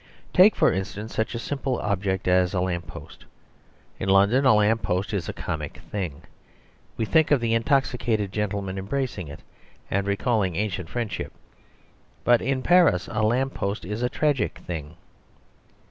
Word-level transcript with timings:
Take, 0.33 0.55
for 0.55 0.73
instance, 0.73 1.13
such 1.13 1.35
a 1.35 1.37
simple 1.37 1.77
object 1.77 2.27
as 2.27 2.55
a 2.55 2.59
lamp 2.59 2.87
post. 2.87 3.23
In 3.99 4.09
London 4.09 4.47
a 4.47 4.53
lamp 4.55 4.81
post 4.81 5.13
is 5.13 5.29
a 5.29 5.31
comic 5.31 5.77
thing. 5.91 6.23
We 6.97 7.05
think 7.05 7.29
of 7.29 7.39
the 7.39 7.53
intoxicated 7.53 8.31
gentleman 8.31 8.79
embracing 8.79 9.27
it, 9.27 9.41
and 9.91 10.07
recalling 10.07 10.55
ancient 10.55 10.89
friendship. 10.89 11.33
But 12.23 12.41
in 12.41 12.63
Paris 12.63 13.09
a 13.11 13.21
lamp 13.21 13.53
post 13.53 13.85
is 13.85 14.01
a 14.01 14.09
tragic 14.09 14.57
thing. 14.65 14.95